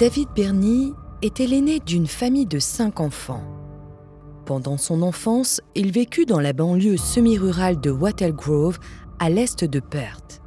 [0.00, 3.42] David Bernie était l'aîné d'une famille de cinq enfants.
[4.46, 8.78] Pendant son enfance, il vécut dans la banlieue semi-rurale de Wattle Grove,
[9.18, 10.40] à l'est de Perth.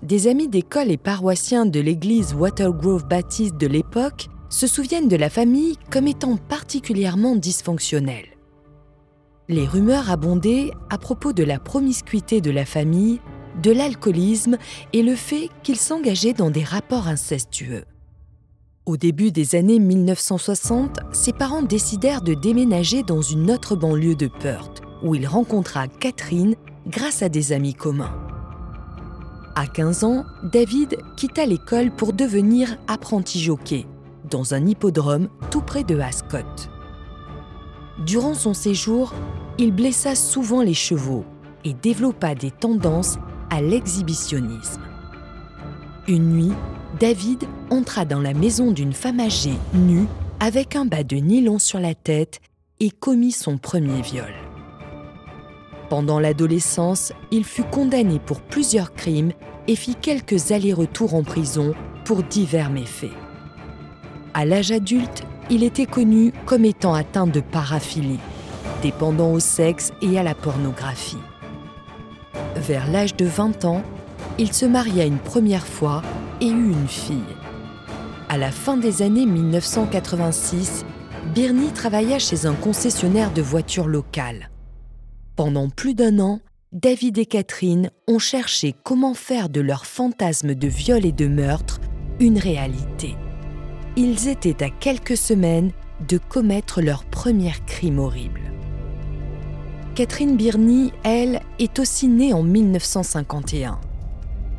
[0.00, 5.16] Des amis d'école et paroissiens de l'église Wattle Grove baptiste de l'époque se souviennent de
[5.16, 8.28] la famille comme étant particulièrement dysfonctionnelle.
[9.48, 13.18] Les rumeurs abondaient à propos de la promiscuité de la famille,
[13.60, 14.56] de l'alcoolisme
[14.92, 17.84] et le fait qu'il s'engageait dans des rapports incestueux.
[18.84, 24.26] Au début des années 1960, ses parents décidèrent de déménager dans une autre banlieue de
[24.26, 26.56] Perth, où il rencontra Catherine
[26.88, 28.14] grâce à des amis communs.
[29.54, 33.86] À 15 ans, David quitta l'école pour devenir apprenti jockey
[34.30, 36.38] dans un hippodrome tout près de Ascot.
[38.04, 39.12] Durant son séjour,
[39.58, 41.24] il blessa souvent les chevaux
[41.64, 43.18] et développa des tendances
[43.52, 44.80] à l'exhibitionnisme.
[46.08, 46.52] Une nuit,
[46.98, 50.06] David entra dans la maison d'une femme âgée, nue,
[50.40, 52.40] avec un bas de nylon sur la tête,
[52.80, 54.32] et commit son premier viol.
[55.90, 59.32] Pendant l'adolescence, il fut condamné pour plusieurs crimes
[59.68, 61.74] et fit quelques allers-retours en prison
[62.06, 63.12] pour divers méfaits.
[64.32, 68.18] À l'âge adulte, il était connu comme étant atteint de paraphilie,
[68.82, 71.18] dépendant au sexe et à la pornographie.
[72.56, 73.82] Vers l'âge de 20 ans,
[74.38, 76.02] il se maria une première fois
[76.40, 77.18] et eut une fille.
[78.28, 80.84] À la fin des années 1986,
[81.34, 84.50] Birnie travailla chez un concessionnaire de voitures locales.
[85.36, 86.40] Pendant plus d'un an,
[86.72, 91.80] David et Catherine ont cherché comment faire de leur fantasme de viol et de meurtre
[92.20, 93.16] une réalité.
[93.96, 95.72] Ils étaient à quelques semaines
[96.08, 98.41] de commettre leur premier crime horrible.
[99.94, 103.78] Catherine Birnie, elle, est aussi née en 1951.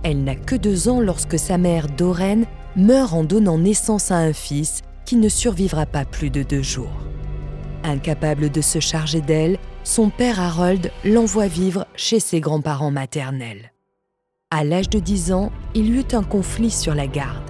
[0.04, 2.46] Elle n'a que deux ans lorsque sa mère, Doreen,
[2.76, 7.00] meurt en donnant naissance à un fils qui ne survivra pas plus de deux jours.
[7.84, 13.72] Incapable de se charger d'elle, son père Harold l'envoie vivre chez ses grands-parents maternels.
[14.52, 17.44] À l'âge de 10 ans, il y eut un conflit sur la garde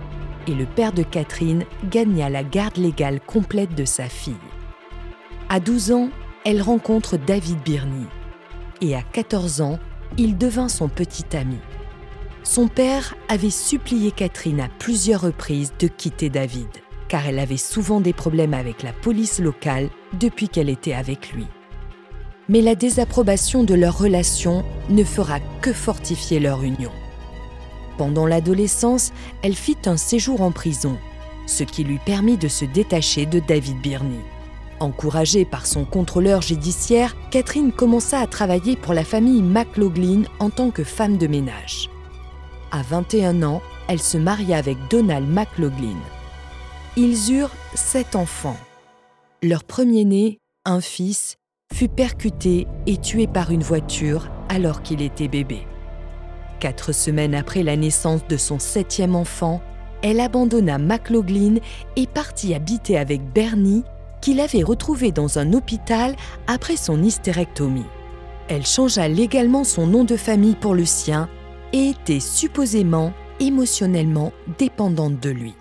[0.47, 4.33] et le père de Catherine gagna la garde légale complète de sa fille.
[5.49, 6.09] À 12 ans,
[6.45, 8.07] elle rencontre David Birnie
[8.81, 9.79] et à 14 ans,
[10.17, 11.57] il devint son petit ami.
[12.43, 16.67] Son père avait supplié Catherine à plusieurs reprises de quitter David,
[17.07, 19.89] car elle avait souvent des problèmes avec la police locale
[20.19, 21.47] depuis qu'elle était avec lui.
[22.49, 26.91] Mais la désapprobation de leur relation ne fera que fortifier leur union.
[27.97, 30.97] Pendant l'adolescence, elle fit un séjour en prison,
[31.45, 34.32] ce qui lui permit de se détacher de David Birnie.
[34.83, 40.71] Encouragée par son contrôleur judiciaire, Catherine commença à travailler pour la famille McLaughlin en tant
[40.71, 41.89] que femme de ménage.
[42.69, 45.95] À 21 ans, elle se maria avec Donald McLaughlin.
[46.97, 48.57] Ils eurent sept enfants.
[49.41, 51.37] Leur premier-né, un fils,
[51.73, 55.65] fut percuté et tué par une voiture alors qu'il était bébé.
[56.59, 59.61] Quatre semaines après la naissance de son septième enfant,
[60.01, 61.55] elle abandonna McLaughlin
[61.95, 63.85] et partit habiter avec Bernie,
[64.23, 66.15] qu'il avait retrouvé dans un hôpital
[66.47, 67.85] après son hystérectomie.
[68.47, 71.27] Elle changea légalement son nom de famille pour le sien
[71.73, 73.11] et était supposément
[73.41, 75.55] émotionnellement dépendante de lui.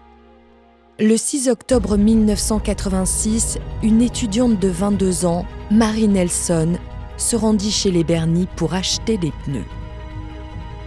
[1.01, 6.75] Le 6 octobre 1986, une étudiante de 22 ans, Marie Nelson,
[7.17, 9.65] se rendit chez les Bernie pour acheter des pneus.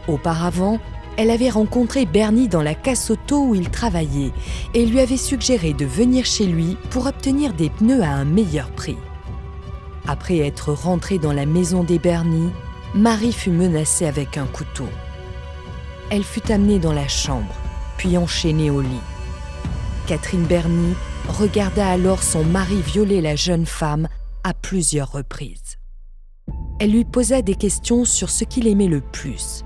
[0.08, 0.80] Auparavant,
[1.18, 4.32] elle avait rencontré Bernie dans la casse auto où il travaillait
[4.74, 8.70] et lui avait suggéré de venir chez lui pour obtenir des pneus à un meilleur
[8.72, 8.98] prix.
[10.08, 12.52] Après être rentrée dans la maison des Bernie,
[12.94, 14.88] Marie fut menacée avec un couteau.
[16.12, 17.54] Elle fut amenée dans la chambre,
[17.98, 18.90] puis enchaînée au lit.
[20.08, 20.94] Catherine Berny
[21.28, 24.08] regarda alors son mari violer la jeune femme
[24.44, 25.78] à plusieurs reprises.
[26.80, 29.64] Elle lui posa des questions sur ce qu'il aimait le plus.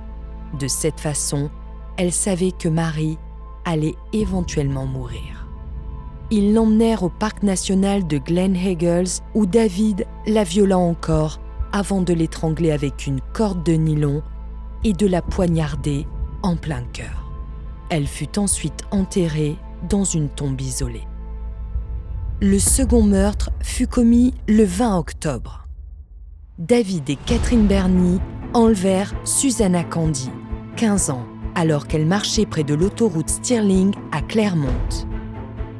[0.57, 1.49] De cette façon,
[1.97, 3.17] elle savait que Marie
[3.65, 5.47] allait éventuellement mourir.
[6.31, 11.39] Ils l'emmenèrent au parc national de Glen Hagels où David la viola encore
[11.71, 14.21] avant de l'étrangler avec une corde de nylon
[14.83, 16.07] et de la poignarder
[16.43, 17.31] en plein cœur.
[17.89, 19.57] Elle fut ensuite enterrée
[19.89, 21.07] dans une tombe isolée.
[22.41, 25.67] Le second meurtre fut commis le 20 octobre.
[26.57, 28.19] David et Catherine Berny
[28.53, 30.29] enlevèrent Susanna Candy,
[30.75, 31.25] 15 ans,
[31.55, 34.67] alors qu'elle marchait près de l'autoroute Stirling à Claremont.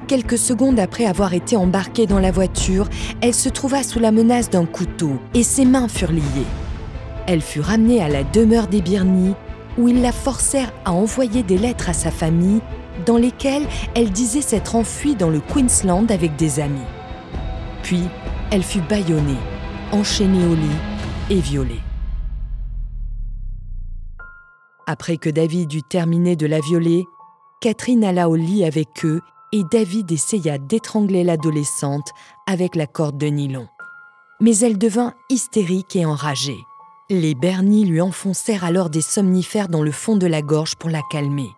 [0.07, 2.89] Quelques secondes après avoir été embarquée dans la voiture,
[3.21, 6.47] elle se trouva sous la menace d'un couteau et ses mains furent liées.
[7.27, 9.35] Elle fut ramenée à la demeure des Birny,
[9.77, 12.61] où ils la forcèrent à envoyer des lettres à sa famille
[13.05, 16.79] dans lesquelles elle disait s'être enfuie dans le Queensland avec des amis.
[17.83, 18.03] Puis,
[18.51, 19.37] elle fut bâillonnée,
[19.91, 21.81] enchaînée au lit et violée.
[24.91, 27.05] Après que David eut terminé de la violer,
[27.61, 29.21] Catherine alla au lit avec eux
[29.51, 32.09] et David essaya d'étrangler l'adolescente
[32.47, 33.67] avec la corde de nylon.
[34.41, 36.57] Mais elle devint hystérique et enragée.
[37.11, 41.03] Les Bernies lui enfoncèrent alors des somnifères dans le fond de la gorge pour la
[41.11, 41.51] calmer.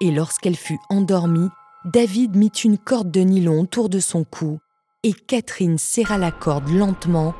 [0.00, 1.50] Et lorsqu'elle fut endormie,
[1.84, 4.58] David mit une corde de nylon autour de son cou
[5.04, 7.34] et Catherine serra la corde lentement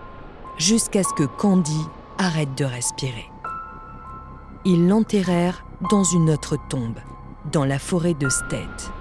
[0.58, 1.80] jusqu'à ce que Candy
[2.19, 3.33] arrête de respirer
[4.64, 6.99] ils l'enterrèrent dans une autre tombe,
[7.52, 8.93] dans la forêt de State.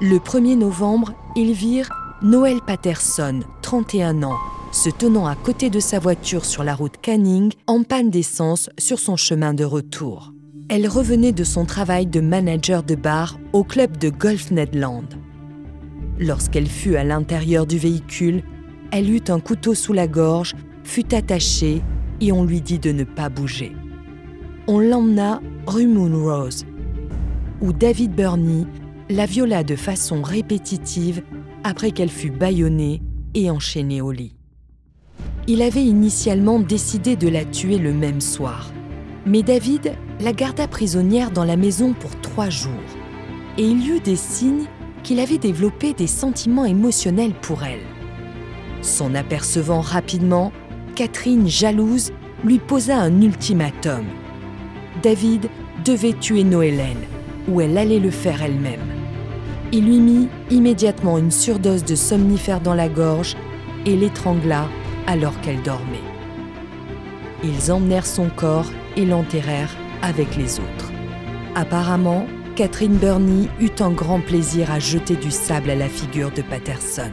[0.00, 1.90] Le 1er novembre, ils virent
[2.22, 4.38] Noël Patterson, 31 ans,
[4.72, 8.98] se tenant à côté de sa voiture sur la route Canning, en panne d'essence sur
[8.98, 10.32] son chemin de retour.
[10.68, 15.06] Elle revenait de son travail de manager de bar au club de Golf Nedland.
[16.18, 18.44] Lorsqu'elle fut à l'intérieur du véhicule,
[18.92, 20.54] elle eut un couteau sous la gorge,
[20.84, 21.82] fut attachée
[22.20, 23.72] et on lui dit de ne pas bouger.
[24.66, 26.64] On l'emmena rue Moon Rose,
[27.60, 28.66] où David Burney
[29.08, 31.22] la viola de façon répétitive
[31.64, 33.02] après qu'elle fut bâillonnée
[33.34, 34.36] et enchaînée au lit.
[35.48, 38.70] Il avait initialement décidé de la tuer le même soir,
[39.26, 42.70] mais David la garda prisonnière dans la maison pour trois jours,
[43.58, 44.66] et il y eut des signes
[45.02, 47.80] qu'il avait développé des sentiments émotionnels pour elle.
[48.82, 50.52] S'en apercevant rapidement,
[51.00, 52.12] Catherine, jalouse,
[52.44, 54.04] lui posa un ultimatum.
[55.02, 55.48] David
[55.82, 57.06] devait tuer Noëlène,
[57.48, 58.84] ou elle allait le faire elle-même.
[59.72, 63.34] Il lui mit immédiatement une surdose de somnifère dans la gorge
[63.86, 64.68] et l'étrangla
[65.06, 66.04] alors qu'elle dormait.
[67.44, 70.92] Ils emmenèrent son corps et l'enterrèrent avec les autres.
[71.54, 72.26] Apparemment,
[72.56, 77.10] Catherine Burney eut un grand plaisir à jeter du sable à la figure de Patterson.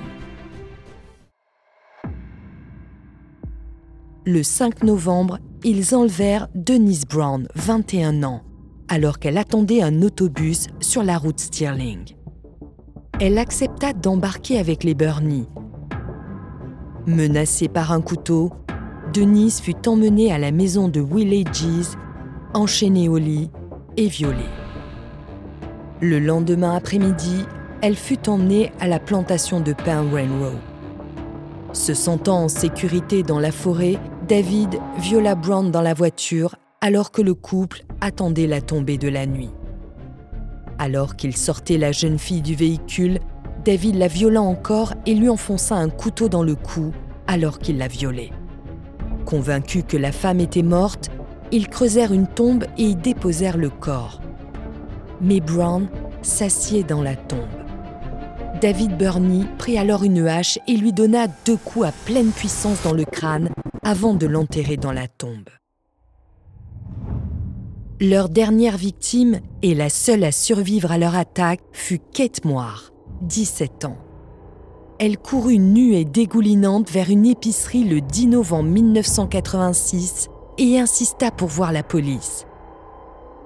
[4.27, 8.41] Le 5 novembre, ils enlevèrent Denise Brown, 21 ans,
[8.89, 12.13] alors qu'elle attendait un autobus sur la route Stirling.
[13.21, 15.45] Elle accepta d'embarquer avec les Burney.
[17.06, 18.51] Menacée par un couteau,
[19.13, 21.95] Denise fut emmenée à la maison de Willie Gees,
[22.53, 23.50] enchaînée au lit
[23.95, 24.51] et violée.
[26.01, 27.46] Le lendemain après-midi,
[27.81, 30.27] elle fut emmenée à la plantation de Penryn
[31.72, 37.22] Se sentant en sécurité dans la forêt, David viola Brown dans la voiture alors que
[37.22, 39.51] le couple attendait la tombée de la nuit.
[40.79, 43.19] Alors qu'il sortait la jeune fille du véhicule,
[43.63, 46.91] David la viola encore et lui enfonça un couteau dans le cou
[47.25, 48.31] alors qu'il la violait.
[49.25, 51.10] Convaincus que la femme était morte,
[51.53, 54.19] ils creusèrent une tombe et y déposèrent le corps.
[55.22, 55.88] Mais Brown
[56.22, 57.66] s'assied dans la tombe.
[58.62, 62.94] David Burney prit alors une hache et lui donna deux coups à pleine puissance dans
[62.94, 63.50] le crâne
[63.84, 65.50] avant de l'enterrer dans la tombe.
[68.00, 73.86] Leur dernière victime, et la seule à survivre à leur attaque, fut Kate Moore, 17
[73.86, 73.98] ans.
[75.00, 81.50] Elle courut nue et dégoulinante vers une épicerie le 10 novembre 1986 et insista pour
[81.50, 82.46] voir la police.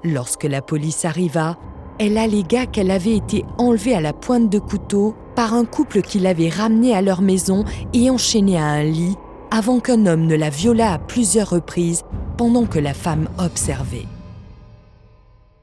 [0.03, 1.57] Lorsque la police arriva,
[1.99, 6.19] elle allégua qu'elle avait été enlevée à la pointe de couteau par un couple qui
[6.19, 9.15] l'avait ramenée à leur maison et enchaînée à un lit
[9.51, 12.03] avant qu'un homme ne la violât à plusieurs reprises
[12.37, 14.05] pendant que la femme observait.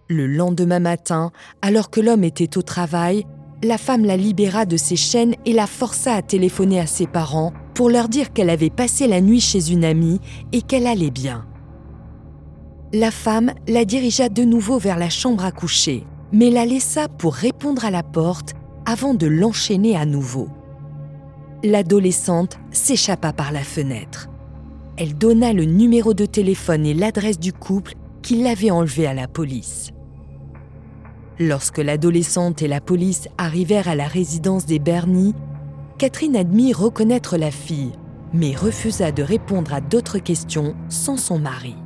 [0.09, 1.33] Le lendemain matin,
[1.63, 3.25] alors que l'homme était au travail,
[3.63, 7.53] la femme la libéra de ses chaînes et la força à téléphoner à ses parents
[7.75, 10.21] pour leur dire qu'elle avait passé la nuit chez une amie
[10.53, 11.45] et qu'elle allait bien.
[12.93, 17.35] La femme la dirigea de nouveau vers la chambre à coucher mais la laissa pour
[17.35, 18.55] répondre à la porte
[18.85, 20.49] avant de l'enchaîner à nouveau.
[21.65, 24.29] L'adolescente s'échappa par la fenêtre.
[24.97, 29.29] Elle donna le numéro de téléphone et l'adresse du couple qui l'avait enlevé à la
[29.29, 29.91] police.
[31.39, 35.35] Lorsque l'adolescente et la police arrivèrent à la résidence des Bernie,
[35.99, 37.93] Catherine admit reconnaître la fille,
[38.33, 41.77] mais refusa de répondre à d'autres questions sans son mari.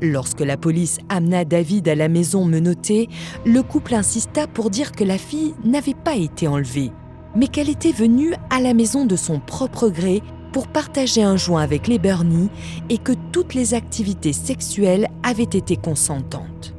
[0.00, 3.08] Lorsque la police amena David à la maison menottée,
[3.44, 6.92] le couple insista pour dire que la fille n'avait pas été enlevée,
[7.34, 11.62] mais qu'elle était venue à la maison de son propre gré pour partager un joint
[11.62, 12.48] avec les Bernie
[12.88, 16.74] et que toutes les activités sexuelles avaient été consentantes.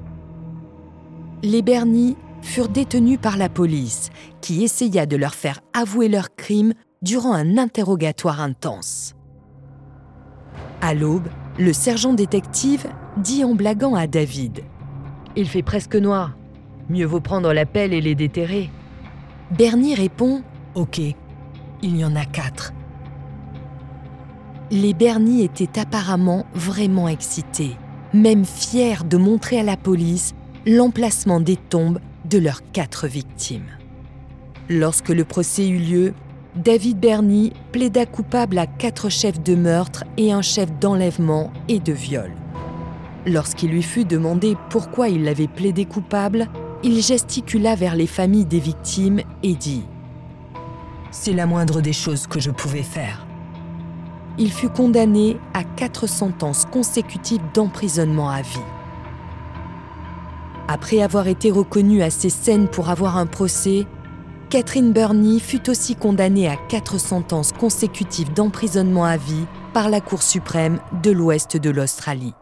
[1.43, 4.09] Les Bernie furent détenus par la police,
[4.41, 9.15] qui essaya de leur faire avouer leurs crimes durant un interrogatoire intense.
[10.81, 12.88] À l'aube, le sergent détective
[13.19, 14.61] dit en blaguant à David
[15.35, 16.35] Il fait presque noir.
[16.89, 18.69] Mieux vaut prendre la pelle et les déterrer.
[19.51, 20.41] Bernie répond
[20.75, 20.99] Ok,
[21.81, 22.73] il y en a quatre.
[24.71, 27.75] Les Bernie étaient apparemment vraiment excités,
[28.13, 30.33] même fiers de montrer à la police
[30.65, 33.71] l'emplacement des tombes de leurs quatre victimes.
[34.69, 36.13] Lorsque le procès eut lieu,
[36.55, 41.93] David Bernie plaida coupable à quatre chefs de meurtre et un chef d'enlèvement et de
[41.93, 42.31] viol.
[43.25, 46.47] Lorsqu'il lui fut demandé pourquoi il l'avait plaidé coupable,
[46.83, 49.83] il gesticula vers les familles des victimes et dit⁇
[51.11, 53.25] C'est la moindre des choses que je pouvais faire.⁇
[54.38, 58.59] Il fut condamné à quatre sentences consécutives d'emprisonnement à vie.
[60.69, 63.85] Après avoir été reconnu à ses scènes pour avoir un procès,
[64.49, 70.23] Catherine Burney fut aussi condamnée à quatre sentences consécutives d'emprisonnement à vie par la Cour
[70.23, 72.33] suprême de l'Ouest de l'Australie.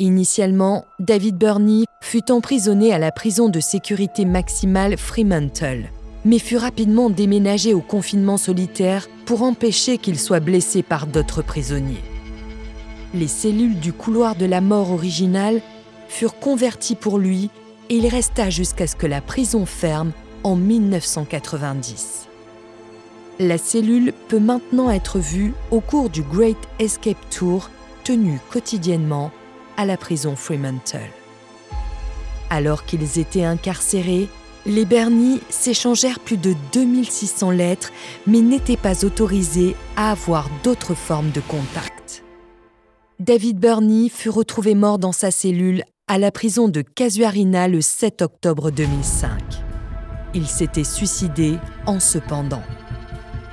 [0.00, 5.90] Initialement, David Burney fut emprisonné à la prison de sécurité maximale Fremantle,
[6.24, 12.04] mais fut rapidement déménagé au confinement solitaire pour empêcher qu'il soit blessé par d'autres prisonniers.
[13.12, 15.60] Les cellules du couloir de la mort originale
[16.08, 17.50] furent converties pour lui
[17.90, 20.12] et il resta jusqu'à ce que la prison ferme
[20.44, 22.28] en 1990.
[23.40, 27.68] La cellule peut maintenant être vue au cours du Great Escape Tour
[28.04, 29.32] tenu quotidiennement
[29.78, 31.08] à la prison Fremantle.
[32.50, 34.28] Alors qu'ils étaient incarcérés,
[34.66, 37.90] les Bernie s'échangèrent plus de 2600 lettres,
[38.26, 42.22] mais n'étaient pas autorisés à avoir d'autres formes de contact.
[43.18, 48.20] David Burney fut retrouvé mort dans sa cellule à la prison de Casuarina le 7
[48.20, 49.64] octobre 2005
[50.34, 52.62] il s'était suicidé en se pendant.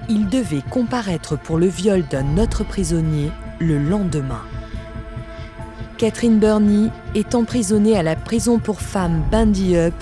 [0.10, 4.42] Il devait comparaître pour le viol d'un autre prisonnier le lendemain.
[5.98, 9.94] Catherine Burney est emprisonnée à la prison pour femmes Bandy Up,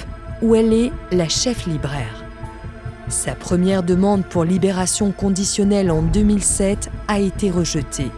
[0.41, 2.23] où elle est la chef libraire.
[3.09, 8.09] Sa première demande pour libération conditionnelle en 2007 a été rejetée.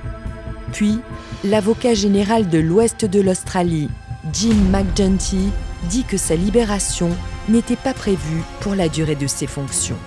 [0.71, 0.99] Puis,
[1.43, 3.89] l'avocat général de l'Ouest de l'Australie,
[4.31, 5.49] Jim McGenty,
[5.89, 7.09] dit que sa libération
[7.49, 9.97] n'était pas prévu pour la durée de ses fonctions.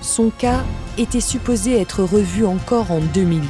[0.00, 0.64] Son cas
[0.96, 3.42] était supposé être revu encore en 2010.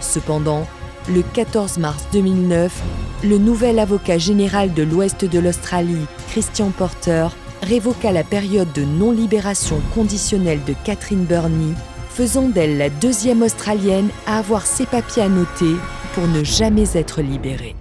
[0.00, 0.66] Cependant,
[1.08, 2.82] le 14 mars 2009,
[3.24, 7.28] le nouvel avocat général de l'Ouest de l'Australie, Christian Porter,
[7.62, 11.74] révoqua la période de non-libération conditionnelle de Catherine Burney,
[12.10, 15.76] faisant d'elle la deuxième Australienne à avoir ses papiers annotés
[16.14, 17.76] pour ne jamais être libérée.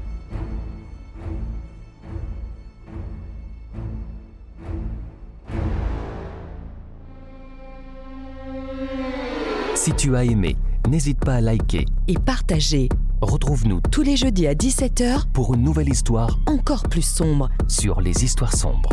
[9.74, 10.56] Si tu as aimé,
[10.90, 12.90] n'hésite pas à liker et partager.
[13.22, 18.24] Retrouve-nous tous les jeudis à 17h pour une nouvelle histoire encore plus sombre sur les
[18.24, 18.90] histoires sombres.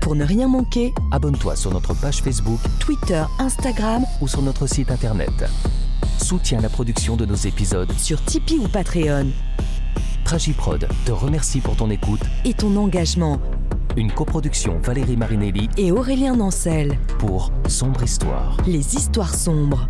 [0.00, 4.90] Pour ne rien manquer, abonne-toi sur notre page Facebook, Twitter, Instagram ou sur notre site
[4.90, 5.44] internet.
[6.18, 9.28] Soutiens la production de nos épisodes sur Tipeee ou Patreon.
[10.24, 13.40] Tragiprod te remercie pour ton écoute et ton engagement
[13.98, 18.56] une coproduction Valérie Marinelli et Aurélien Nancel pour Sombre Histoire.
[18.64, 19.88] Les histoires sombres.